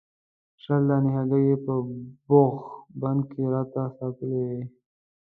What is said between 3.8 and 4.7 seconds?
ساتلې وې.